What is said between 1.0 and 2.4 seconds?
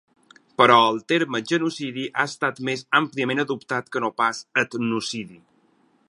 terme "genocidi" ha